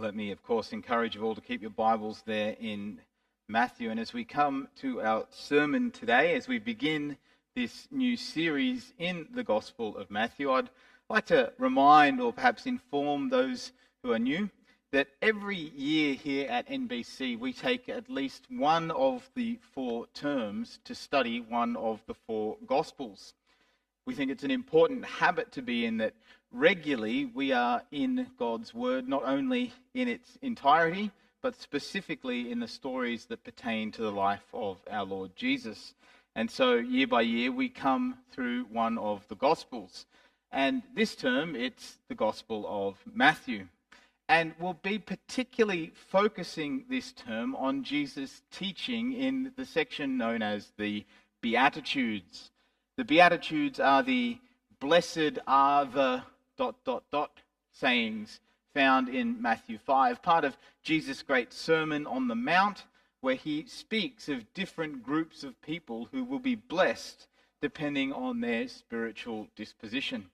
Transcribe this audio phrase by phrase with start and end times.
[0.00, 3.00] Let me, of course, encourage you all to keep your Bibles there in
[3.48, 3.90] Matthew.
[3.90, 7.16] And as we come to our sermon today, as we begin
[7.56, 10.70] this new series in the Gospel of Matthew, I'd
[11.10, 13.72] like to remind or perhaps inform those
[14.04, 14.48] who are new
[14.92, 20.78] that every year here at NBC we take at least one of the four terms
[20.84, 23.34] to study one of the four Gospels.
[24.08, 26.14] We think it's an important habit to be in that
[26.50, 31.10] regularly we are in God's Word, not only in its entirety,
[31.42, 35.92] but specifically in the stories that pertain to the life of our Lord Jesus.
[36.34, 40.06] And so, year by year, we come through one of the Gospels.
[40.50, 43.66] And this term, it's the Gospel of Matthew.
[44.26, 50.72] And we'll be particularly focusing this term on Jesus' teaching in the section known as
[50.78, 51.04] the
[51.42, 52.50] Beatitudes.
[52.98, 54.38] The Beatitudes are the
[54.80, 56.24] blessed are the
[56.56, 57.30] dot dot dot
[57.70, 58.40] sayings
[58.74, 62.86] found in Matthew 5, part of Jesus' great Sermon on the Mount,
[63.20, 67.28] where he speaks of different groups of people who will be blessed
[67.60, 70.28] depending on their spiritual disposition.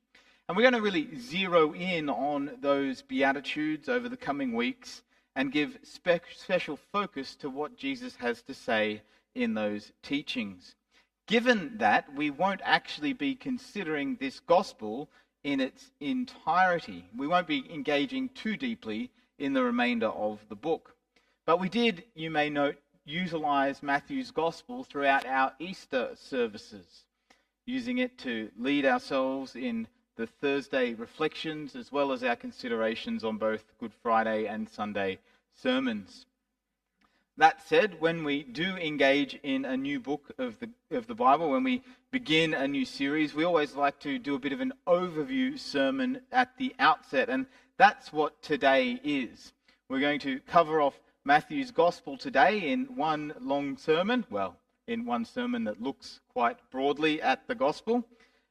[0.48, 5.02] And we're going to really zero in on those Beatitudes over the coming weeks
[5.36, 9.02] and give spe- special focus to what Jesus has to say
[9.34, 10.76] in those teachings.
[11.26, 15.08] Given that we won't actually be considering this gospel
[15.42, 20.96] in its entirety, we won't be engaging too deeply in the remainder of the book.
[21.46, 27.04] But we did, you may note, utilize Matthew's gospel throughout our Easter services,
[27.66, 33.38] using it to lead ourselves in the Thursday reflections as well as our considerations on
[33.38, 35.18] both Good Friday and Sunday
[35.54, 36.26] sermons.
[37.36, 41.50] That said, when we do engage in a new book of the, of the Bible,
[41.50, 41.82] when we
[42.12, 46.20] begin a new series, we always like to do a bit of an overview sermon
[46.30, 47.46] at the outset, and
[47.76, 49.52] that's what today is.
[49.88, 55.24] We're going to cover off Matthew's Gospel today in one long sermon, well, in one
[55.24, 58.06] sermon that looks quite broadly at the Gospel.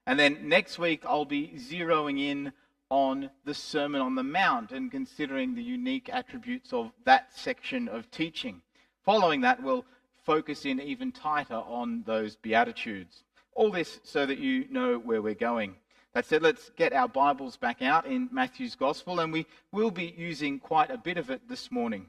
[0.06, 2.52] And then next week, I'll be zeroing in
[2.90, 8.12] on the Sermon on the Mount and considering the unique attributes of that section of
[8.12, 8.62] teaching.
[9.04, 9.84] Following that, we'll
[10.24, 13.26] focus in even tighter on those Beatitudes.
[13.54, 15.76] All this so that you know where we're going.
[16.14, 20.14] That said, let's get our Bibles back out in Matthew's Gospel, and we will be
[20.18, 22.06] using quite a bit of it this morning.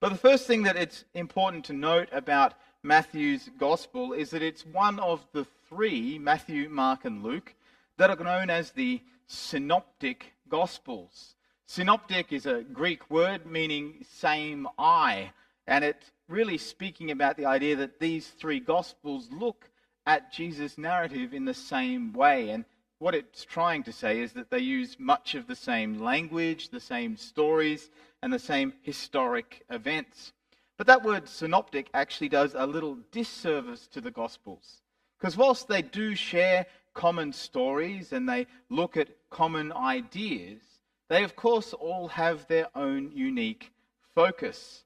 [0.00, 4.66] But the first thing that it's important to note about Matthew's Gospel is that it's
[4.66, 7.54] one of the three, Matthew, Mark, and Luke,
[7.98, 11.36] that are known as the Synoptic Gospels.
[11.66, 15.30] Synoptic is a Greek word meaning same eye
[15.66, 19.70] and it's really speaking about the idea that these three Gospels look
[20.06, 22.50] at Jesus' narrative in the same way.
[22.50, 22.64] And
[22.98, 26.80] what it's trying to say is that they use much of the same language, the
[26.80, 27.90] same stories,
[28.22, 30.32] and the same historic events.
[30.78, 34.82] But that word synoptic actually does a little disservice to the Gospels.
[35.18, 40.60] Because whilst they do share common stories and they look at common ideas,
[41.08, 43.70] they of course all have their own unique
[44.14, 44.84] focus.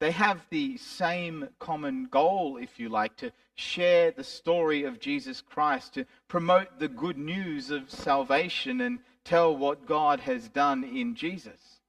[0.00, 5.40] They have the same common goal, if you like, to share the story of Jesus
[5.40, 11.16] Christ, to promote the good news of salvation and tell what God has done in
[11.16, 11.80] Jesus.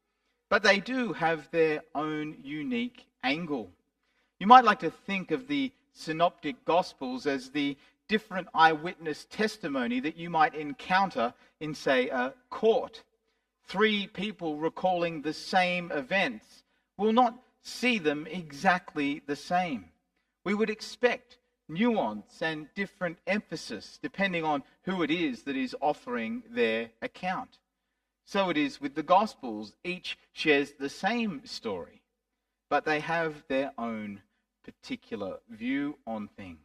[0.50, 3.70] But they do have their own unique angle.
[4.40, 7.78] You might like to think of the synoptic gospels as the
[8.08, 13.04] different eyewitness testimony that you might encounter in, say, a court.
[13.68, 16.64] Three people recalling the same events
[16.98, 17.38] will not
[17.70, 19.86] see them exactly the same.
[20.44, 21.38] We would expect
[21.68, 27.60] nuance and different emphasis depending on who it is that is offering their account.
[28.26, 29.76] So it is with the Gospels.
[29.84, 32.02] Each shares the same story,
[32.70, 34.22] but they have their own
[34.64, 36.60] particular view on things.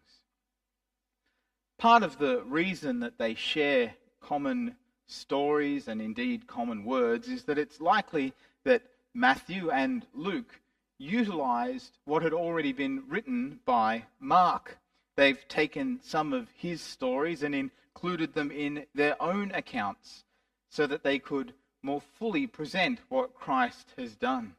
[1.79, 4.77] Part of the reason that they share common
[5.07, 8.33] stories and indeed common words is that it's likely
[8.65, 8.83] that
[9.15, 10.61] Matthew and Luke
[10.99, 14.79] utilized what had already been written by Mark.
[15.17, 20.25] They've taken some of his stories and included them in their own accounts
[20.71, 21.53] so that they could
[21.83, 24.55] more fully present what Christ has done.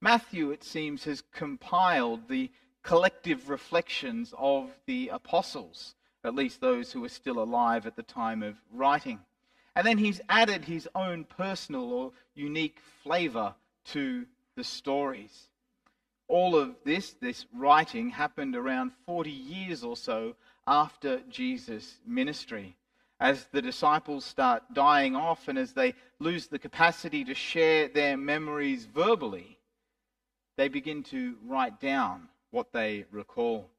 [0.00, 2.50] Matthew, it seems, has compiled the
[2.82, 8.42] collective reflections of the apostles, at least those who were still alive at the time
[8.42, 9.18] of writing.
[9.74, 13.54] And then he's added his own personal or unique flavor
[13.86, 14.26] to
[14.56, 15.48] the stories.
[16.28, 20.34] All of this, this writing, happened around 40 years or so
[20.66, 22.76] after Jesus' ministry.
[23.18, 28.16] as the disciples start dying off and as they lose the capacity to share their
[28.16, 29.58] memories verbally,
[30.56, 33.70] they begin to write down what they recall.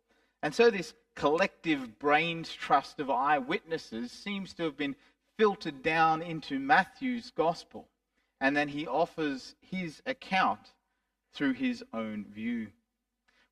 [0.41, 4.95] And so this collective brains trust of eyewitnesses seems to have been
[5.37, 7.87] filtered down into Matthew's gospel.
[8.39, 10.73] And then he offers his account
[11.33, 12.67] through his own view.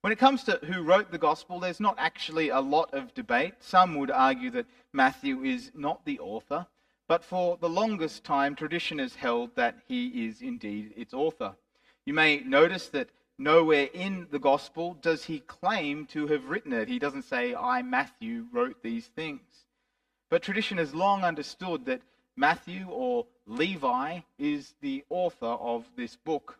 [0.01, 3.55] When it comes to who wrote the gospel, there's not actually a lot of debate.
[3.59, 6.67] Some would argue that Matthew is not the author,
[7.07, 11.55] but for the longest time, tradition has held that he is indeed its author.
[12.05, 13.09] You may notice that
[13.39, 16.87] nowhere in the gospel does he claim to have written it.
[16.87, 19.65] He doesn't say, I, Matthew, wrote these things.
[20.29, 22.01] But tradition has long understood that
[22.37, 26.59] Matthew or Levi is the author of this book.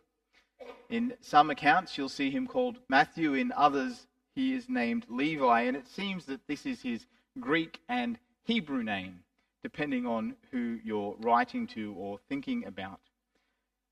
[0.88, 3.34] In some accounts, you'll see him called Matthew.
[3.34, 5.62] In others, he is named Levi.
[5.62, 7.06] And it seems that this is his
[7.38, 9.20] Greek and Hebrew name,
[9.62, 13.00] depending on who you're writing to or thinking about.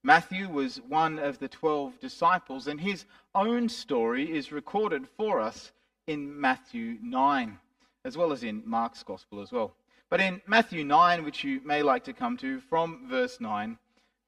[0.03, 3.05] Matthew was one of the twelve disciples, and his
[3.35, 5.73] own story is recorded for us
[6.07, 7.59] in Matthew 9,
[8.05, 9.75] as well as in Mark's Gospel as well.
[10.15, 13.77] But in Matthew 9, which you may like to come to from verse 9,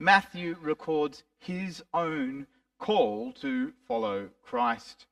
[0.00, 2.48] Matthew records his own
[2.80, 5.06] call to follow Christ.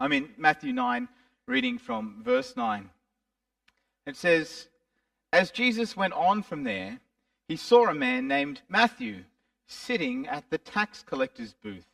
[0.00, 1.06] I'm in Matthew 9,
[1.46, 2.90] reading from verse 9.
[4.04, 4.66] It says,
[5.32, 6.98] As Jesus went on from there,
[7.46, 9.22] he saw a man named Matthew
[9.68, 11.86] sitting at the tax collector's booth.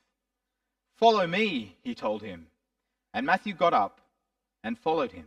[0.96, 2.46] Follow me, he told him.
[3.12, 4.00] And Matthew got up
[4.64, 5.26] and followed him.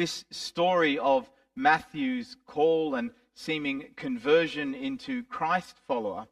[0.00, 6.26] This story of Matthew's call and seeming conversion into Christ follower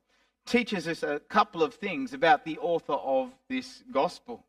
[0.46, 4.46] teaches us a couple of things about the author of this gospel.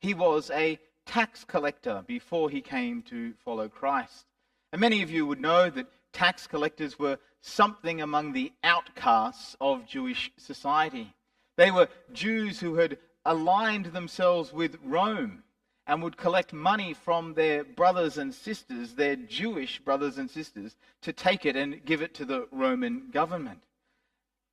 [0.00, 4.26] He was a tax collector before he came to follow Christ.
[4.70, 9.86] And many of you would know that tax collectors were something among the outcasts of
[9.86, 11.14] Jewish society.
[11.56, 15.42] They were Jews who had aligned themselves with Rome
[15.86, 21.12] and would collect money from their brothers and sisters, their Jewish brothers and sisters, to
[21.12, 23.62] take it and give it to the Roman government.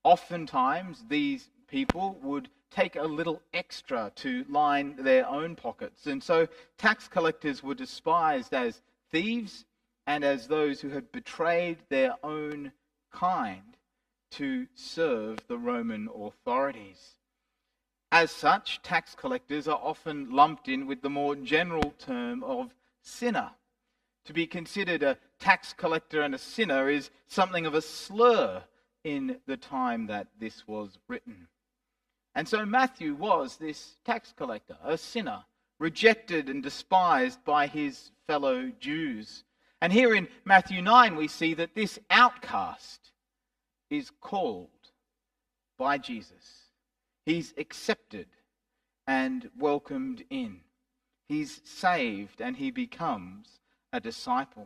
[0.03, 6.07] Oftentimes, these people would take a little extra to line their own pockets.
[6.07, 6.47] And so
[6.77, 8.81] tax collectors were despised as
[9.11, 9.65] thieves
[10.07, 12.71] and as those who had betrayed their own
[13.11, 13.77] kind
[14.31, 17.18] to serve the Roman authorities.
[18.11, 23.51] As such, tax collectors are often lumped in with the more general term of sinner.
[24.25, 28.63] To be considered a tax collector and a sinner is something of a slur
[29.03, 31.47] in the time that this was written.
[32.35, 35.43] And so Matthew was this tax collector, a sinner,
[35.77, 39.43] rejected and despised by his fellow Jews.
[39.81, 43.11] And here in Matthew 9, we see that this outcast
[43.89, 44.69] is called
[45.77, 46.58] by Jesus.
[47.29, 48.25] He's accepted
[49.05, 50.61] and welcomed in.
[51.27, 53.59] He's saved and he becomes
[53.93, 54.65] a disciple.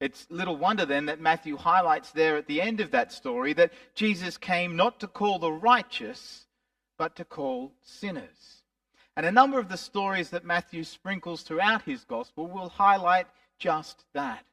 [0.00, 3.74] It's little wonder then that Matthew highlights there at the end of that story that
[3.94, 6.46] Jesus came not to call the righteous,
[6.96, 8.62] but to call sinners.
[9.14, 13.26] And a number of the stories that Matthew sprinkles throughout his gospel will highlight
[13.58, 14.46] just that.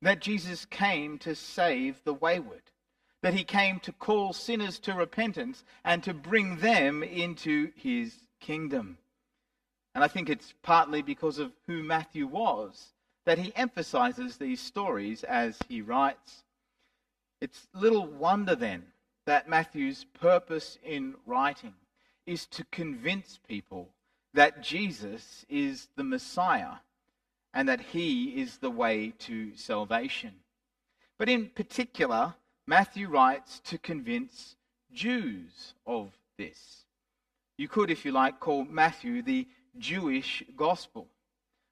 [0.00, 2.62] That Jesus came to save the wayward
[3.22, 8.98] that he came to call sinners to repentance and to bring them into his kingdom.
[9.94, 12.92] And I think it's partly because of who Matthew was
[13.24, 16.42] that he emphasizes these stories as he writes.
[17.40, 18.84] It's little wonder then
[19.26, 21.74] that Matthew's purpose in writing
[22.26, 23.90] is to convince people
[24.34, 26.76] that Jesus is the Messiah
[27.54, 30.32] and that he is the way to salvation.
[31.18, 32.34] But in particular,
[32.72, 34.56] Matthew writes to convince
[34.94, 36.86] Jews of this.
[37.58, 41.06] You could, if you like, call Matthew the Jewish gospel,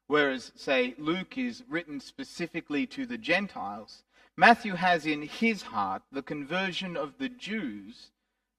[0.09, 4.03] whereas, say, Luke is written specifically to the Gentiles.
[4.37, 8.11] Matthew has in his heart the conversion of the Jews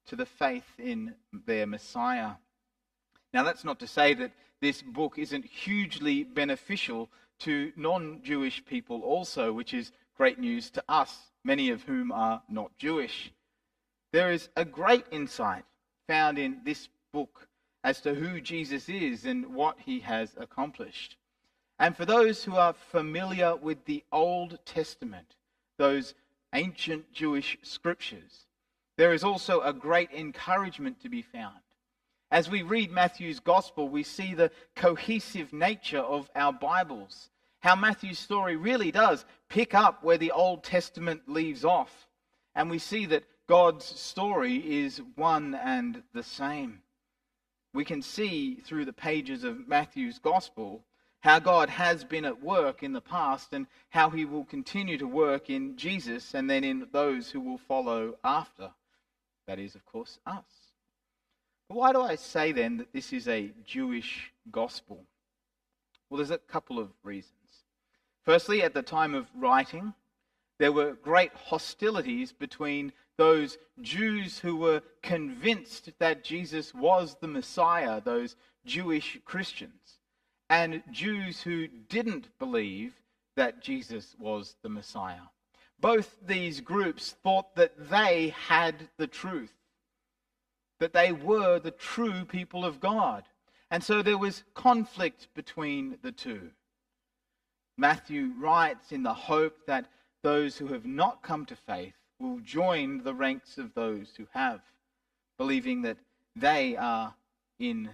[0.08, 1.14] to the faith in
[1.46, 2.32] their Messiah.
[3.36, 4.32] Now, that's not to say that
[4.62, 7.08] this book isn't hugely beneficial
[7.42, 12.44] to non Jewish people also, which is great news to us, many of whom are
[12.48, 13.34] not Jewish.
[14.14, 15.66] There is a great insight
[16.08, 17.48] found in this book
[17.84, 21.18] as to who Jesus is and what he has accomplished.
[21.80, 25.34] And for those who are familiar with the Old Testament,
[25.80, 26.14] those
[26.54, 28.46] ancient Jewish scriptures,
[29.00, 31.62] there is also a great encouragement to be found.
[32.30, 37.32] As we read Matthew's gospel, we see the cohesive nature of our Bibles,
[37.62, 42.08] how Matthew's story really does pick up where the Old Testament leaves off.
[42.54, 46.82] And we see that God's story is one and the same.
[47.74, 50.84] We can see through the pages of Matthew's gospel
[51.22, 55.08] how God has been at work in the past and how he will continue to
[55.08, 58.72] work in Jesus and then in those who will follow after.
[59.48, 60.44] That is, of course, us.
[61.70, 65.06] But why do I say then that this is a Jewish gospel?
[66.10, 67.41] Well, there's a couple of reasons.
[68.24, 69.94] Firstly, at the time of writing,
[70.60, 78.00] there were great hostilities between those Jews who were convinced that Jesus was the Messiah,
[78.00, 78.36] those
[78.66, 80.00] Jewish Christians,
[80.50, 82.94] and Jews who didn't believe
[83.36, 85.30] that Jesus was the Messiah.
[85.80, 89.54] Both these groups thought that they had the truth,
[90.80, 93.24] that they were the true people of God.
[93.72, 96.52] And so there was conflict between the two.
[97.78, 99.88] Matthew writes in the hope that
[100.24, 104.62] those who have not come to faith will join the ranks of those who have,
[105.38, 105.98] believing that
[106.36, 107.16] they are
[107.60, 107.90] in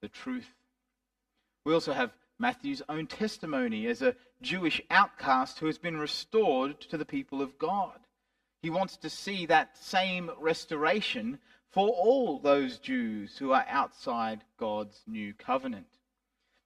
[0.00, 0.48] the truth.
[1.64, 6.96] We also have Matthew's own testimony as a Jewish outcast who has been restored to
[6.96, 7.98] the people of God.
[8.62, 11.38] He wants to see that same restoration
[11.70, 15.97] for all those Jews who are outside God's new covenant.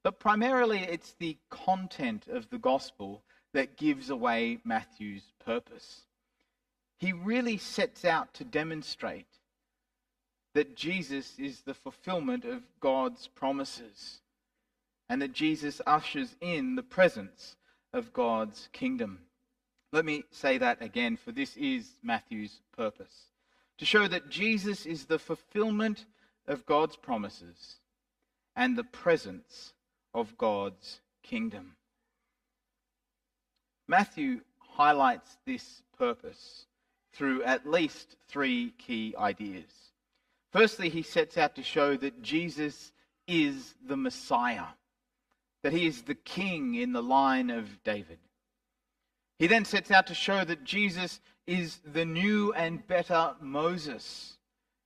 [0.03, 6.03] But primarily, it's the content of the gospel that gives away Matthew's purpose.
[6.99, 9.27] He really sets out to demonstrate
[10.55, 14.21] that Jesus is the fulfillment of God's promises
[15.09, 17.57] and that Jesus ushers in the presence
[17.93, 19.21] of God's kingdom.
[19.93, 23.27] Let me say that again, for this is Matthew's purpose
[23.79, 26.07] to show that Jesus is the fulfillment
[26.47, 27.77] of God's promises
[28.55, 29.73] and the presence
[30.15, 31.77] of God's kingdom.
[33.89, 36.67] Matthew highlights this purpose
[37.13, 39.71] through at least three key ideas.
[40.51, 42.93] Firstly, he sets out to show that Jesus
[43.27, 44.67] is the Messiah,
[45.63, 48.19] that he is the king in the line of David.
[49.39, 54.37] He then sets out to show that Jesus is the new and better Moses,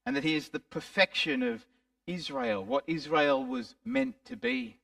[0.04, 1.66] and that he is the perfection of
[2.06, 4.78] Israel, what Israel was meant to be.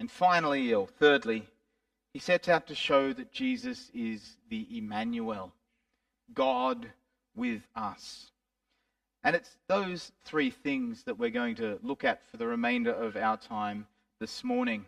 [0.00, 1.46] And finally, or thirdly,
[2.14, 5.52] he sets out to show that Jesus is the Emmanuel,
[6.32, 6.90] God
[7.36, 8.30] with us.
[9.22, 13.14] And it's those three things that we're going to look at for the remainder of
[13.14, 13.86] our time
[14.20, 14.86] this morning.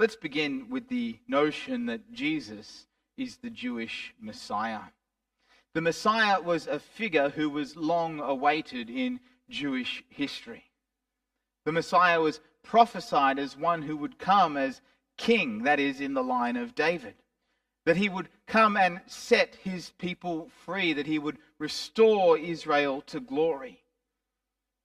[0.00, 4.80] Let's begin with the notion that Jesus is the Jewish Messiah.
[5.74, 10.64] The Messiah was a figure who was long awaited in Jewish history.
[11.64, 14.82] The Messiah was prophesied as one who would come as
[15.16, 17.14] king, that is, in the line of David.
[17.86, 23.20] That he would come and set his people free, that he would restore Israel to
[23.20, 23.80] glory,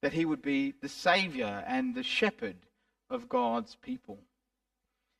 [0.01, 2.55] that he would be the savior and the shepherd
[3.09, 4.17] of God's people.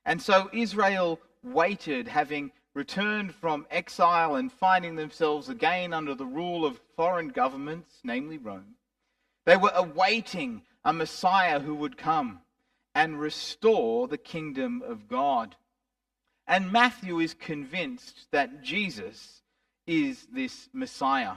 [0.05, 6.65] And so Israel waited, having returned from exile and finding themselves again under the rule
[6.65, 8.75] of foreign governments, namely Rome.
[9.45, 12.39] They were awaiting a Messiah who would come
[12.95, 15.55] and restore the kingdom of God.
[16.47, 19.41] And Matthew is convinced that Jesus
[19.87, 21.35] is this Messiah.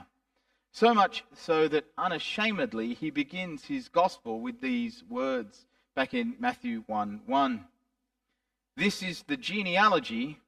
[0.71, 6.83] So much so that unashamedly he begins his gospel with these words back in Matthew
[6.85, 7.65] 1 1.
[8.75, 10.39] This is the genealogy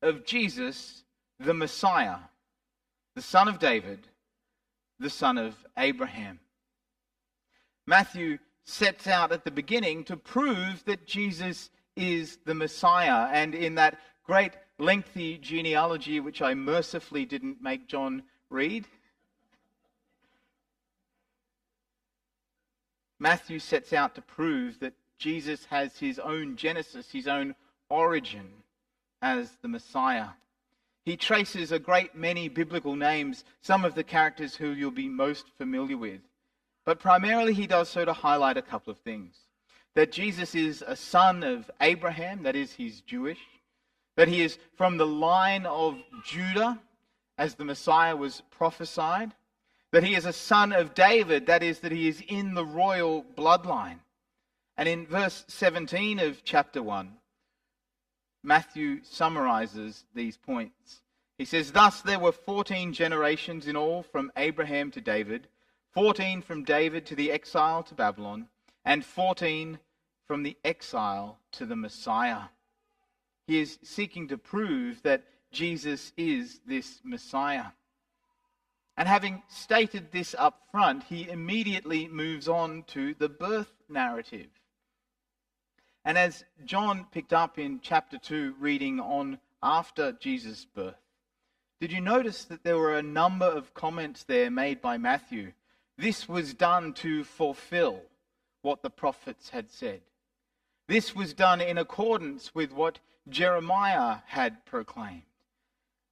[0.00, 1.02] of Jesus,
[1.40, 2.18] the Messiah,
[3.16, 4.06] the son of David,
[5.00, 6.38] the son of Abraham.
[7.86, 13.28] Matthew sets out at the beginning to prove that Jesus is the Messiah.
[13.32, 18.86] And in that great lengthy genealogy, which I mercifully didn't make John read,
[23.18, 27.54] Matthew sets out to prove that Jesus has his own genesis, his own
[27.88, 28.48] origin
[29.20, 30.30] as the Messiah.
[31.04, 35.46] He traces a great many biblical names, some of the characters who you'll be most
[35.56, 36.20] familiar with.
[36.84, 39.36] But primarily, he does so to highlight a couple of things.
[39.94, 43.40] that Jesus is a son of Abraham, that is, he's Jewish,
[44.16, 46.80] that he is from the line of Judah,
[47.38, 49.32] as the Messiah was prophesied,
[49.90, 53.24] that he is a son of David, that is, that he is in the royal
[53.36, 53.98] bloodline.
[54.76, 57.12] And in verse 17 of chapter 1,
[58.42, 61.02] Matthew summarizes these points.
[61.36, 65.48] He says, Thus there were 14 generations in all from Abraham to David,
[65.92, 68.48] 14 from David to the exile to Babylon,
[68.84, 69.78] and 14
[70.26, 72.44] from the exile to the Messiah.
[73.46, 77.66] He is seeking to prove that Jesus is this Messiah.
[78.96, 84.48] And having stated this up front, he immediately moves on to the birth narrative.
[86.04, 90.96] And as John picked up in chapter 2, reading on after Jesus' birth,
[91.80, 95.52] did you notice that there were a number of comments there made by Matthew?
[95.98, 98.02] This was done to fulfill
[98.62, 100.00] what the prophets had said.
[100.88, 105.22] This was done in accordance with what Jeremiah had proclaimed.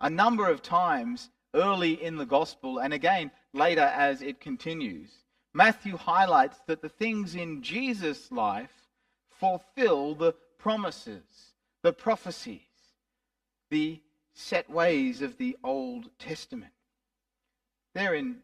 [0.00, 5.10] A number of times early in the gospel, and again later as it continues,
[5.52, 8.88] Matthew highlights that the things in Jesus' life
[9.30, 11.24] fulfill the promises,
[11.82, 12.60] the prophecies,
[13.70, 14.00] the
[14.34, 16.72] set ways of the Old Testament.
[17.94, 18.38] There in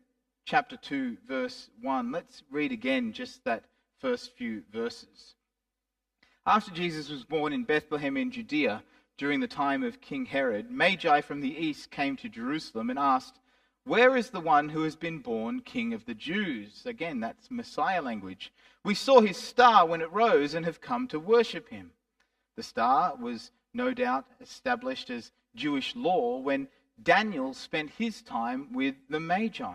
[0.47, 3.65] chapter 2, verse 1, let's read again just that
[3.99, 5.35] first few verses.
[6.47, 8.85] After Jesus was born in Bethlehem in Judea
[9.19, 13.41] during the time of King Herod, Magi from the east came to Jerusalem and asked,
[13.85, 16.87] Where is the one who has been born King of the Jews?
[16.87, 18.53] Again, that's Messiah language.
[18.85, 21.91] We saw his star when it rose and have come to worship him.
[22.55, 26.69] The star was no doubt established as Jewish law when
[27.03, 29.75] Daniel spent his time with the Magi.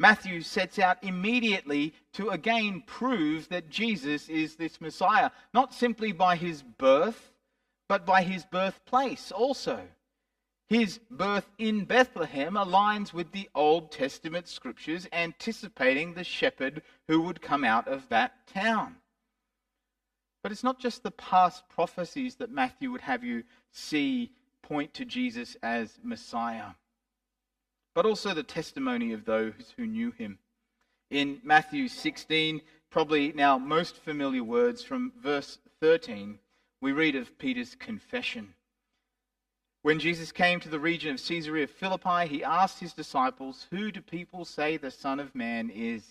[0.00, 6.36] Matthew sets out immediately to again prove that Jesus is this Messiah, not simply by
[6.36, 7.34] his birth,
[7.86, 9.86] but by his birthplace also.
[10.68, 17.42] His birth in Bethlehem aligns with the Old Testament scriptures anticipating the shepherd who would
[17.42, 18.96] come out of that town.
[20.42, 24.32] But it's not just the past prophecies that Matthew would have you see
[24.62, 26.70] point to Jesus as Messiah
[27.94, 30.38] but also the testimony of those who knew him.
[31.10, 36.38] In Matthew 16, probably now most familiar words from verse 13,
[36.80, 38.54] we read of Peter's confession.
[39.82, 44.02] When Jesus came to the region of Caesarea Philippi, he asked his disciples, Who do
[44.02, 46.04] people say the Son of Man is?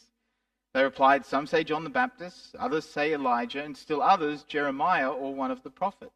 [0.74, 5.36] They replied, Some say John the Baptist, others say Elijah, and still others Jeremiah or
[5.36, 6.12] one of the prophets.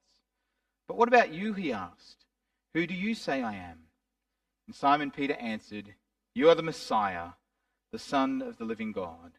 [0.88, 1.54] But what about you?
[1.54, 2.26] He asked.
[2.74, 3.80] Who do you say I am?
[4.68, 5.94] And Simon Peter answered,
[6.34, 7.30] You are the Messiah,
[7.92, 9.34] the Son of the living God.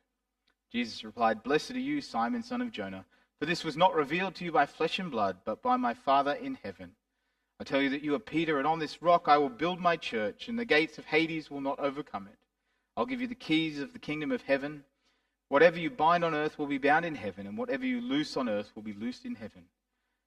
[0.70, 3.04] Jesus replied, Blessed are you, Simon, son of Jonah,
[3.38, 6.32] for this was not revealed to you by flesh and blood, but by my Father
[6.32, 6.92] in heaven.
[7.60, 9.96] I tell you that you are Peter, and on this rock I will build my
[9.96, 12.38] church, and the gates of Hades will not overcome it.
[12.96, 14.84] I'll give you the keys of the kingdom of heaven.
[15.48, 18.48] Whatever you bind on earth will be bound in heaven, and whatever you loose on
[18.48, 19.64] earth will be loosed in heaven.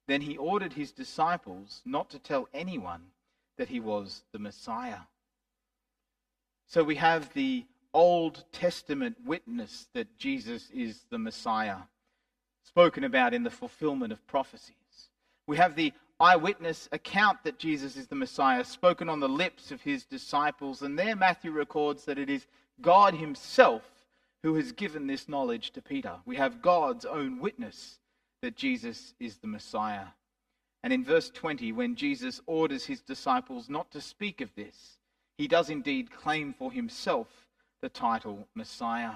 [0.07, 3.07] Then he ordered his disciples not to tell anyone
[3.57, 4.99] that he was the Messiah.
[6.67, 11.77] So we have the Old Testament witness that Jesus is the Messiah,
[12.63, 14.75] spoken about in the fulfillment of prophecies.
[15.47, 19.81] We have the eyewitness account that Jesus is the Messiah, spoken on the lips of
[19.81, 20.81] his disciples.
[20.81, 22.45] And there Matthew records that it is
[22.81, 23.83] God himself
[24.43, 26.17] who has given this knowledge to Peter.
[26.25, 27.99] We have God's own witness
[28.41, 30.07] that Jesus is the Messiah.
[30.83, 34.97] And in verse 20, when Jesus orders his disciples not to speak of this,
[35.37, 37.27] he does indeed claim for himself
[37.81, 39.15] the title Messiah.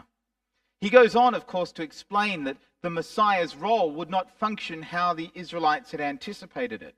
[0.79, 5.13] He goes on, of course, to explain that the Messiah's role would not function how
[5.13, 6.95] the Israelites had anticipated it,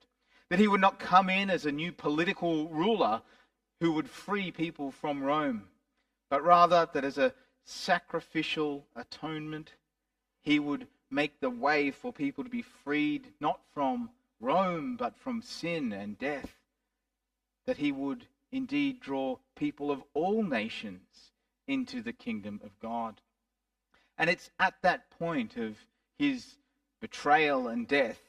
[0.49, 3.21] that he would not come in as a new political ruler
[3.81, 5.63] who would free people from Rome,
[6.29, 7.33] but rather that as a
[7.65, 9.73] sacrificial atonement,
[10.41, 14.09] he would make the way for people to be freed not from
[14.43, 16.53] Rome, but from sin and death,
[17.65, 21.31] that he would indeed draw people of all nations
[21.67, 23.21] into the kingdom of God.
[24.17, 25.77] And it's at that point of
[26.19, 26.57] his
[27.03, 28.19] betrayal, and death,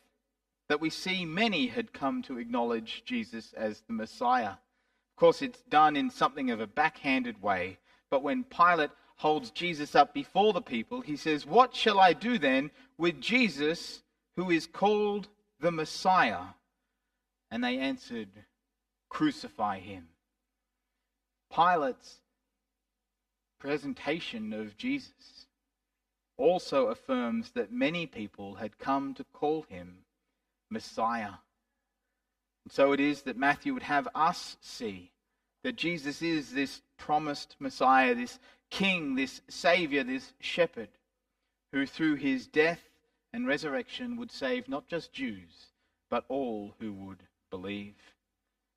[0.68, 4.50] that we see many had come to acknowledge Jesus as the Messiah.
[4.50, 7.78] Of course, it's done in something of a backhanded way,
[8.10, 12.36] but when Pilate holds Jesus up before the people, he says, What shall I do
[12.36, 14.02] then with Jesus
[14.34, 15.28] who is called
[15.64, 16.52] the Messiah?
[17.50, 18.28] And they answered,
[19.08, 20.08] Crucify him.
[21.50, 22.20] Pilate's
[23.58, 25.46] presentation of Jesus
[26.36, 30.04] also affirms that many people had come to call him
[30.70, 31.38] Messiah.
[32.64, 35.12] And so it is that Matthew would have us see
[35.62, 38.38] that Jesus is this promised Messiah, this
[38.70, 40.90] King, this Savior, this Shepherd,
[41.72, 42.80] who through his death
[43.34, 45.66] and resurrection would save not just Jews,
[46.08, 47.96] but all who would believe.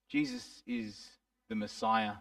[0.10, 1.12] Jesus is
[1.48, 2.14] the Messiah.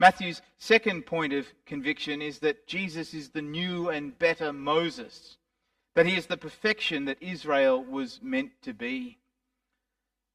[0.00, 5.36] Matthew's second point of conviction is that Jesus is the new and better Moses,
[5.94, 9.18] that he is the perfection that Israel was meant to be.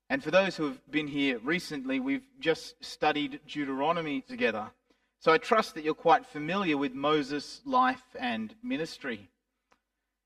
[0.09, 4.71] And for those who have been here recently, we've just studied Deuteronomy together.
[5.19, 9.29] So I trust that you're quite familiar with Moses' life and ministry.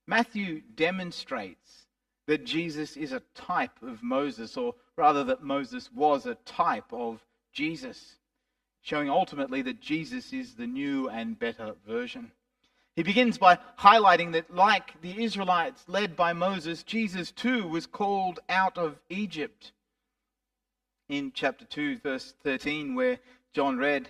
[0.08, 1.86] Matthew demonstrates
[2.28, 7.22] that Jesus is a type of Moses, or rather, that Moses was a type of
[7.54, 8.16] Jesus,
[8.82, 12.32] showing ultimately that Jesus is the new and better version.
[12.96, 18.40] He begins by highlighting that, like the Israelites led by Moses, Jesus too was called
[18.50, 19.72] out of Egypt.
[21.08, 23.20] In chapter 2, verse 13, where
[23.54, 24.10] John read,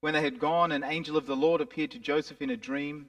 [0.00, 3.08] when they had gone, an angel of the Lord appeared to Joseph in a dream.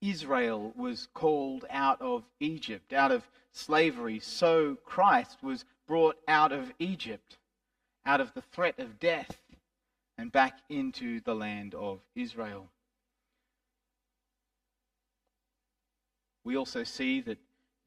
[0.00, 6.72] Israel was called out of Egypt, out of slavery, so Christ was brought out of
[6.78, 7.38] Egypt,
[8.06, 9.36] out of the threat of death,
[10.16, 12.68] and back into the land of Israel.
[16.44, 17.38] We also see that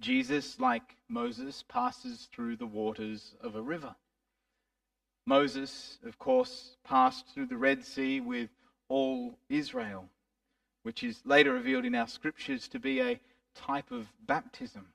[0.01, 3.95] Jesus, like Moses, passes through the waters of a river.
[5.25, 8.49] Moses, of course, passed through the Red Sea with
[8.89, 10.09] all Israel
[10.83, 13.19] which is later revealed in our scriptures to be a
[13.55, 14.87] type of baptism.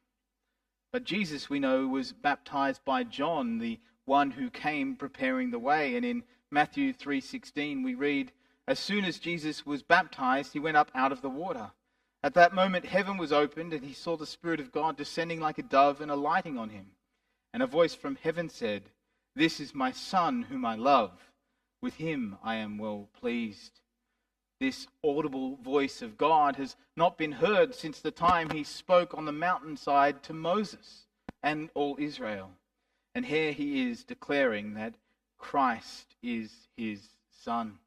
[0.92, 5.96] But Jesus, we know, was baptized by John, the one who came preparing the way.
[5.96, 8.32] And in Matthew 3:16 we read,
[8.66, 11.72] "As soon as Jesus was baptized, he went up out of the water.
[12.22, 15.58] At that moment heaven was opened, and he saw the Spirit of God descending like
[15.58, 16.96] a dove and alighting on him.
[17.52, 18.90] And a voice from heaven said,
[19.34, 21.30] This is my Son whom I love.
[21.80, 23.80] With him I am well pleased."
[24.58, 29.26] This audible voice of God has not been heard since the time he spoke on
[29.26, 31.06] the mountainside to Moses
[31.42, 32.50] and all Israel.
[33.14, 34.94] And here he is declaring that
[35.38, 37.78] Christ is his Son.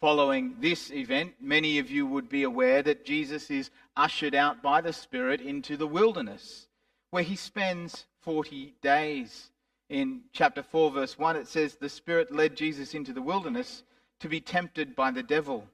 [0.00, 4.80] Following this event, many of you would be aware that Jesus is ushered out by
[4.80, 6.68] the Spirit into the wilderness,
[7.10, 9.50] where he spends 40 days.
[9.88, 13.82] In chapter 4, verse 1, it says, The Spirit led Jesus into the wilderness
[14.20, 15.66] to be tempted by the devil.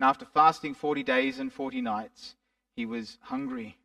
[0.00, 2.34] And after fasting 40 days and 40 nights,
[2.74, 3.76] he was hungry.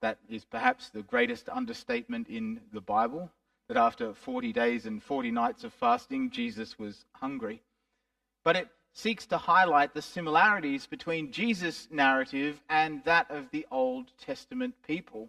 [0.00, 3.30] That is perhaps the greatest understatement in the Bible,
[3.68, 7.62] that after 40 days and 40 nights of fasting, Jesus was hungry.
[8.44, 14.06] But it seeks to highlight the similarities between Jesus' narrative and that of the Old
[14.18, 15.28] Testament people.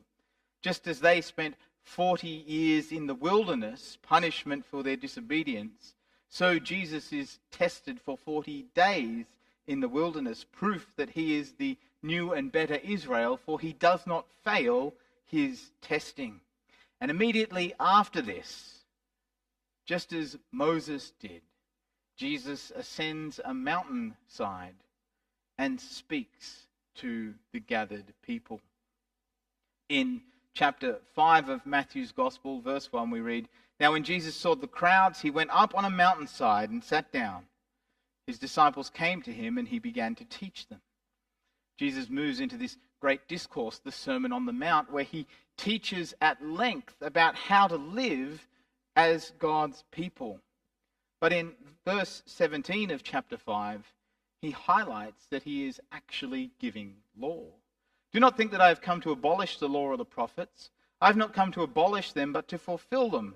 [0.62, 5.96] Just as they spent 40 years in the wilderness, punishment for their disobedience,
[6.30, 9.26] so Jesus is tested for 40 days
[9.68, 14.06] in the wilderness, proof that he is the new and better Israel, for he does
[14.06, 14.94] not fail
[15.26, 16.40] his testing.
[17.02, 18.86] And immediately after this,
[19.86, 21.42] just as Moses did,
[22.16, 24.76] Jesus ascends a mountainside
[25.58, 28.62] and speaks to the gathered people.
[29.90, 30.22] In
[30.54, 35.22] chapter 5 of Matthew's Gospel, verse 1, we read Now, when Jesus saw the crowds,
[35.22, 37.46] he went up on a mountainside and sat down
[38.28, 40.82] his disciples came to him and he began to teach them.
[41.78, 46.44] Jesus moves into this great discourse, the Sermon on the Mount, where he teaches at
[46.44, 48.48] length about how to live
[48.96, 50.40] as God's people.
[51.22, 51.54] But in
[51.86, 53.94] verse 17 of chapter 5,
[54.42, 57.44] he highlights that he is actually giving law.
[58.12, 60.72] Do not think that I have come to abolish the law or the prophets.
[61.02, 63.36] I have not come to abolish them, but to fulfill them.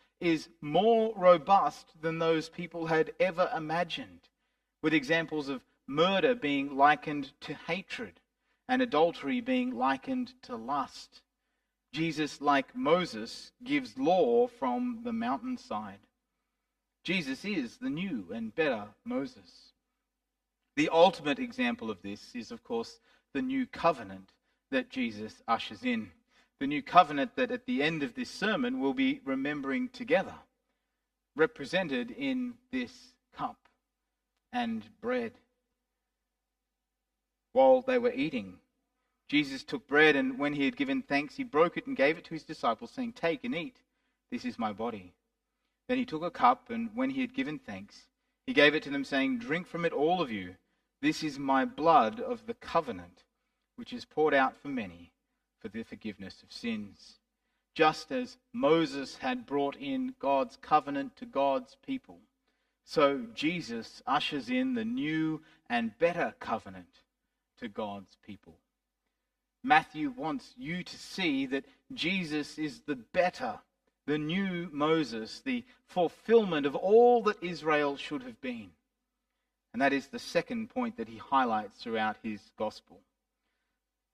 [0.21, 4.29] is more robust than those people had ever imagined,
[4.81, 8.19] with examples of murder being likened to hatred
[8.69, 11.21] and adultery being likened to lust.
[11.91, 15.99] Jesus, like Moses, gives law from the mountainside.
[17.03, 19.73] Jesus is the new and better Moses.
[20.77, 22.99] The ultimate example of this is, of course,
[23.33, 24.29] the new covenant
[24.69, 26.11] that Jesus ushers in
[26.61, 30.35] the new covenant that at the end of this sermon we'll be remembering together,
[31.35, 32.91] represented in this
[33.35, 33.57] cup
[34.53, 35.31] and bread.
[37.53, 38.59] While they were eating,
[39.27, 42.25] Jesus took bread, and when he had given thanks, he broke it and gave it
[42.25, 43.77] to his disciples, saying, Take and eat,
[44.29, 45.13] this is my body.
[45.87, 48.03] Then he took a cup, and when he had given thanks,
[48.45, 50.53] he gave it to them, saying, Drink from it, all of you.
[51.01, 53.23] This is my blood of the covenant,
[53.77, 55.11] which is poured out for many
[55.61, 57.19] for the forgiveness of sins.
[57.73, 62.19] Just as Moses had brought in God's covenant to God's people,
[62.83, 67.03] so Jesus ushers in the new and better covenant
[67.59, 68.55] to God's people.
[69.63, 73.59] Matthew wants you to see that Jesus is the better,
[74.07, 78.71] the new Moses, the fulfillment of all that Israel should have been.
[79.71, 82.99] And that is the second point that he highlights throughout his gospel.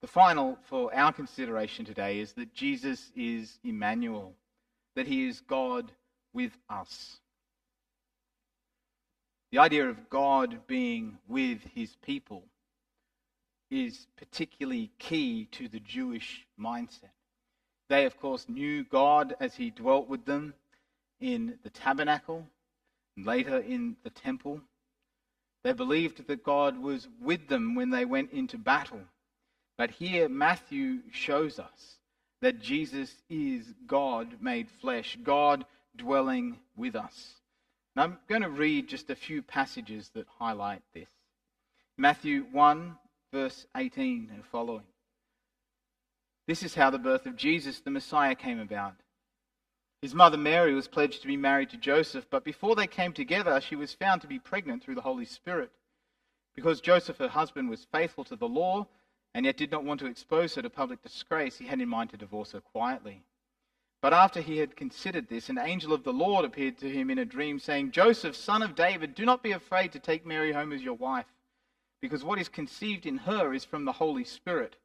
[0.01, 4.35] The final for our consideration today is that Jesus is Emmanuel,
[4.95, 5.91] that he is God
[6.33, 7.17] with us.
[9.51, 12.43] The idea of God being with his people
[13.71, 17.09] is particularly key to the Jewish mindset.
[17.89, 20.53] They, of course, knew God as he dwelt with them
[21.19, 22.45] in the tabernacle
[23.15, 24.61] and later in the temple.
[25.63, 29.01] They believed that God was with them when they went into battle
[29.77, 31.97] but here, Matthew shows us
[32.41, 37.33] that Jesus is God made flesh, God dwelling with us.
[37.95, 41.09] And I'm going to read just a few passages that highlight this.
[41.97, 42.95] Matthew 1,
[43.33, 44.83] verse 18 and following.
[46.47, 48.93] This is how the birth of Jesus, the Messiah, came about.
[50.01, 53.59] His mother Mary was pledged to be married to Joseph, but before they came together,
[53.59, 55.71] she was found to be pregnant through the Holy Spirit.
[56.55, 58.87] Because Joseph, her husband, was faithful to the law,
[59.37, 62.09] and yet did not want to expose her to public disgrace, he had in mind
[62.09, 63.21] to divorce her quietly.
[64.01, 67.19] But after he had considered this, an angel of the Lord appeared to him in
[67.19, 70.73] a dream, saying, Joseph, son of David, do not be afraid to take Mary home
[70.73, 71.27] as your wife,
[72.01, 74.75] because what is conceived in her is from the Holy Spirit.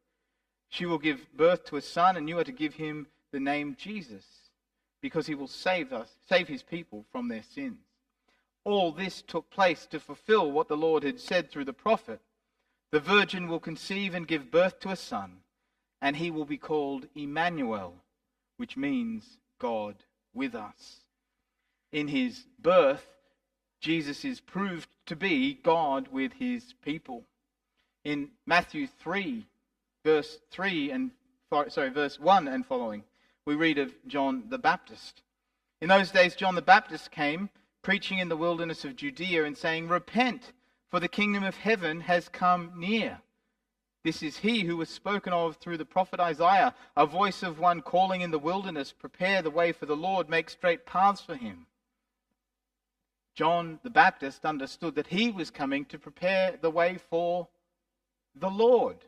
[0.69, 3.75] She will give birth to a son, and you are to give him the name
[3.81, 4.27] Jesus,
[5.01, 7.87] because he will save us, save his people from their sins.
[8.65, 12.21] All this took place to fulfill what the Lord had said through the prophet.
[12.93, 15.39] The virgin will conceive and give birth to a son,
[16.03, 17.97] and he will be called Emmanuel,
[18.59, 19.97] which means God
[20.35, 21.01] with us.
[21.91, 23.07] In his birth,
[23.81, 27.25] Jesus is proved to be God with his people.
[28.05, 29.47] In Matthew 3,
[30.05, 31.11] verse 3 and
[31.69, 33.05] sorry, verse 1 and following,
[33.47, 35.23] we read of John the Baptist.
[35.81, 37.49] In those days John the Baptist came
[37.83, 40.53] preaching in the wilderness of Judea and saying, "Repent,
[40.93, 43.19] for the kingdom of heaven has come near.
[44.05, 47.81] This is he who was spoken of through the prophet Isaiah, a voice of one
[47.81, 51.67] calling in the wilderness, Prepare the way for the Lord, make straight paths for him.
[53.35, 57.49] John the Baptist understood that he was coming to prepare the way for
[58.35, 58.99] the Lord.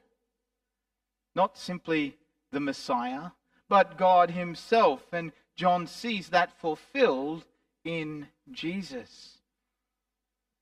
[1.34, 2.16] Not simply
[2.50, 3.32] the Messiah,
[3.68, 5.02] but God himself.
[5.12, 7.44] And John sees that fulfilled
[7.84, 9.34] in Jesus.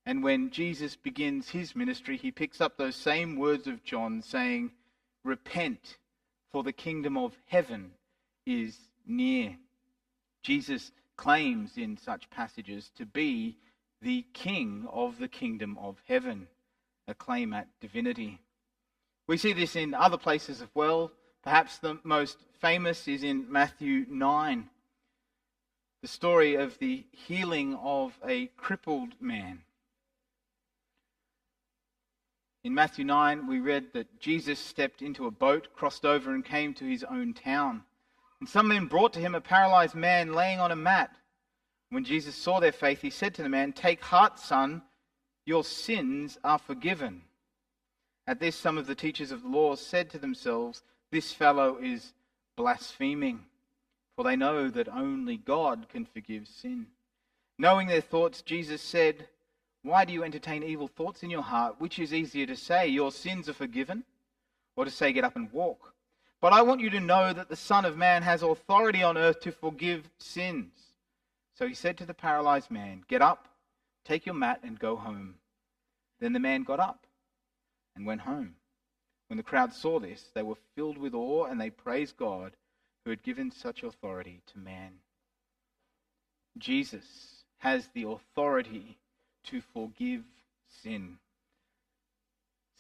[0.05, 4.73] And when Jesus begins his ministry, he picks up those same words of John saying,
[5.25, 5.99] Repent,
[6.51, 7.93] for the kingdom of heaven
[8.45, 9.57] is near.
[10.43, 13.57] Jesus claims in such passages to be
[14.01, 16.49] the king of the kingdom of heaven,
[17.07, 18.41] a claim at divinity.
[19.29, 21.13] We see this in other places as well.
[21.45, 24.69] Perhaps the most famous is in Matthew 9,
[26.01, 29.61] the story of the healing of a crippled man.
[32.65, 36.75] In Matthew 9, we read that Jesus stepped into a boat, crossed over, and came
[36.75, 37.83] to his own town.
[38.39, 41.17] And some men brought to him a paralyzed man laying on a mat.
[41.91, 44.83] When Jesus saw their faith, he said to the man, Take heart, son,
[45.45, 47.23] your sins are forgiven.
[48.29, 52.13] At this, some of the teachers of the law said to themselves, This fellow is
[52.57, 53.41] blaspheming,
[54.15, 56.87] for they know that only God can forgive sin.
[57.59, 59.27] Knowing their thoughts, Jesus said,
[59.83, 61.81] Why do you entertain evil thoughts in your heart?
[61.81, 64.05] Which is easier to say, Your sins are forgiven,
[64.77, 65.95] or to say, Get up and walk?
[66.41, 69.41] But I want you to know that the Son of Man has authority on earth
[69.41, 70.73] to forgive sins.
[71.55, 73.49] So he said to the paralyzed man, Get up,
[74.05, 75.37] take your mat, and go home.
[76.21, 77.07] Then the man got up
[77.95, 78.55] and went home.
[79.29, 82.53] When the crowd saw this, they were filled with awe and they praised God
[83.05, 84.93] who had given such authority to man.
[86.59, 88.99] Jesus has the authority
[89.45, 90.23] to forgive
[90.83, 91.19] sin,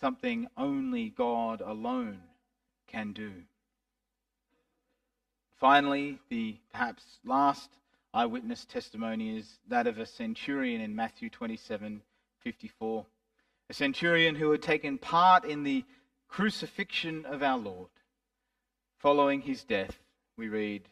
[0.00, 2.20] something only God alone
[2.86, 3.32] can do.
[5.58, 7.70] Finally, the perhaps last
[8.12, 12.02] eyewitness testimony is that of a centurion in Matthew 27
[12.40, 13.06] 54.
[13.70, 15.84] A centurion who had taken part in the
[16.28, 17.90] crucifixion of our Lord.
[18.98, 19.96] Following his death,
[20.36, 20.88] we read,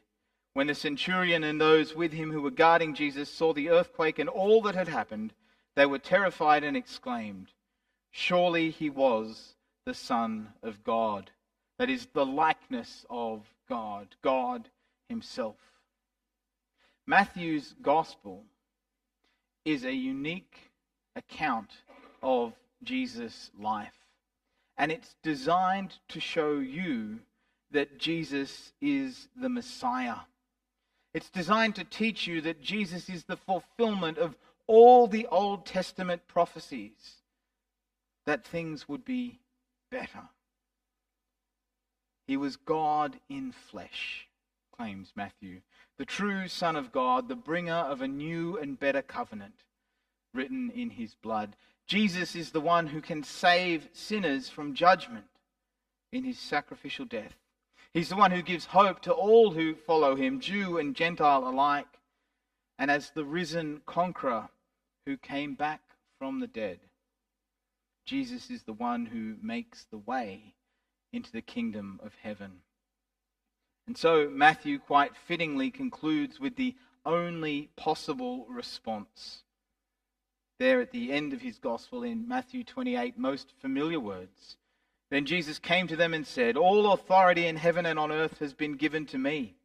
[0.52, 4.28] When the centurion and those with him who were guarding Jesus saw the earthquake and
[4.28, 5.32] all that had happened,
[5.76, 7.48] they were terrified and exclaimed,
[8.10, 9.54] Surely he was
[9.86, 11.30] the Son of God.
[11.78, 14.68] That is, the likeness of God, God
[15.08, 15.56] himself.
[17.06, 18.44] Matthew's gospel
[19.64, 20.70] is a unique
[21.16, 21.70] account
[22.22, 22.52] of
[22.82, 23.94] Jesus' life.
[24.76, 27.20] And it's designed to show you
[27.70, 30.20] that Jesus is the Messiah.
[31.12, 34.36] It's designed to teach you that Jesus is the fulfillment of
[34.70, 37.16] all the Old Testament prophecies,
[38.24, 39.40] that things would be
[39.90, 40.28] better.
[42.28, 44.28] He was God in flesh,
[44.76, 45.62] claims Matthew,
[45.98, 49.64] the true Son of God, the bringer of a new and better covenant
[50.32, 51.56] written in his blood.
[51.88, 55.26] Jesus is the one who can save sinners from judgment
[56.12, 57.34] in his sacrificial death.
[57.92, 61.98] He's the one who gives hope to all who follow him, Jew and Gentile alike,
[62.78, 64.48] and as the risen conqueror
[65.10, 65.80] who came back
[66.20, 66.78] from the dead.
[68.06, 70.54] Jesus is the one who makes the way
[71.12, 72.52] into the kingdom of heaven.
[73.88, 79.42] And so Matthew quite fittingly concludes with the only possible response.
[80.60, 84.58] There at the end of his gospel in Matthew 28, most familiar words.
[85.10, 88.54] Then Jesus came to them and said, All authority in heaven and on earth has
[88.54, 89.56] been given to me.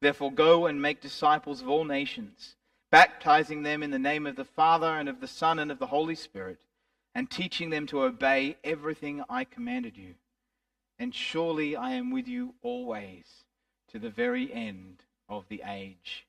[0.00, 2.54] Therefore go and make disciples of all nations,
[2.96, 5.86] baptizing them in the name of the Father and of the Son and of the
[5.86, 6.58] Holy Spirit,
[7.14, 10.14] and teaching them to obey everything I commanded you
[10.98, 13.44] and surely I am with you always
[13.88, 16.26] to the very end of the age.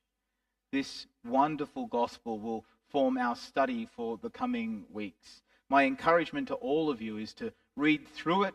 [0.70, 5.40] This wonderful gospel will form our study for the coming weeks.
[5.70, 8.54] My encouragement to all of you is to read through it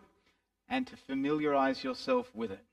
[0.69, 2.63] and to familiarize yourself with it,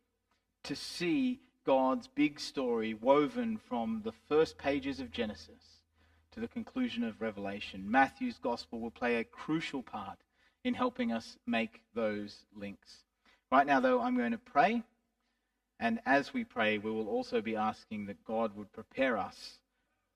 [0.65, 1.41] to see
[1.71, 5.79] God's big story woven from the first pages of Genesis
[6.33, 7.89] to the conclusion of Revelation.
[7.89, 10.19] Matthew's gospel will play a crucial part
[10.65, 13.05] in helping us make those links.
[13.53, 14.83] Right now, though, I'm going to pray.
[15.79, 19.61] And as we pray, we will also be asking that God would prepare us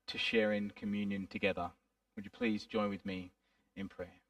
[0.08, 1.70] to share in communion together.
[2.16, 3.30] Would you please join with me
[3.76, 4.23] in prayer?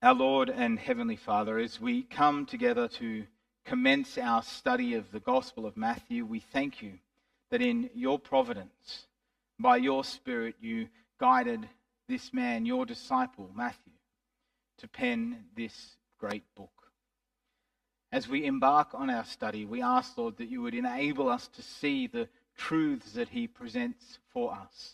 [0.00, 3.24] Our Lord and Heavenly Father, as we come together to
[3.64, 7.00] commence our study of the Gospel of Matthew, we thank you
[7.50, 9.08] that in your providence,
[9.58, 10.86] by your Spirit, you
[11.18, 11.68] guided
[12.08, 13.92] this man, your disciple, Matthew
[14.78, 16.70] to pen this great book.
[18.12, 21.62] As we embark on our study, we ask, Lord, that you would enable us to
[21.62, 24.92] see the truths that he presents for us.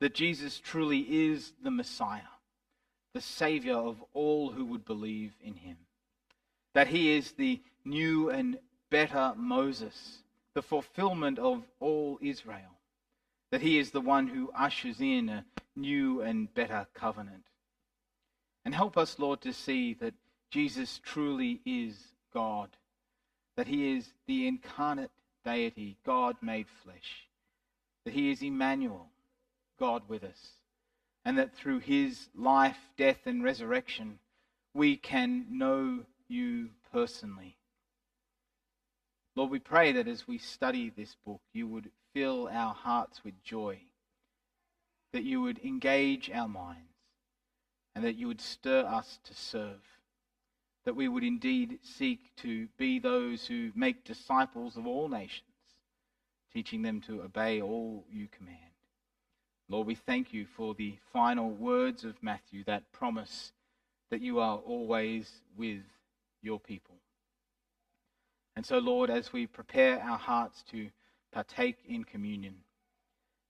[0.00, 2.22] That Jesus truly is the Messiah,
[3.14, 5.76] the Savior of all who would believe in him.
[6.74, 8.58] That he is the new and
[8.90, 10.22] better Moses,
[10.54, 12.78] the fulfillment of all Israel.
[13.50, 15.44] That he is the one who ushers in a
[15.76, 17.44] new and better covenant.
[18.64, 20.14] And help us, Lord, to see that
[20.50, 21.96] Jesus truly is
[22.32, 22.70] God,
[23.56, 25.10] that he is the incarnate
[25.44, 27.26] deity, God made flesh,
[28.04, 29.08] that he is Emmanuel,
[29.78, 30.52] God with us,
[31.24, 34.18] and that through his life, death, and resurrection,
[34.74, 37.56] we can know you personally.
[39.34, 43.42] Lord, we pray that as we study this book, you would fill our hearts with
[43.42, 43.78] joy,
[45.12, 46.80] that you would engage our minds
[47.94, 49.80] and that you would stir us to serve.
[50.84, 55.46] That we would indeed seek to be those who make disciples of all nations,
[56.52, 58.71] teaching them to obey all you command.
[59.72, 63.52] Lord, we thank you for the final words of Matthew, that promise
[64.10, 65.80] that you are always with
[66.42, 66.96] your people.
[68.54, 70.90] And so, Lord, as we prepare our hearts to
[71.32, 72.56] partake in communion,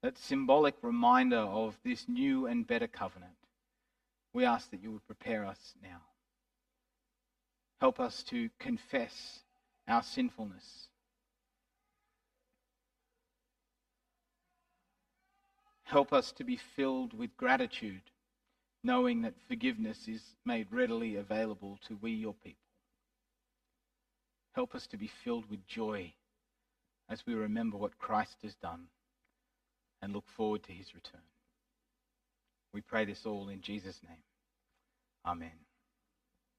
[0.04, 3.32] that symbolic reminder of this new and better covenant,
[4.32, 6.02] we ask that you would prepare us now.
[7.80, 9.40] Help us to confess
[9.88, 10.86] our sinfulness.
[15.92, 18.00] Help us to be filled with gratitude,
[18.82, 22.64] knowing that forgiveness is made readily available to we, your people.
[24.54, 26.10] Help us to be filled with joy
[27.10, 28.86] as we remember what Christ has done
[30.00, 31.20] and look forward to his return.
[32.72, 34.22] We pray this all in Jesus' name.
[35.26, 35.50] Amen.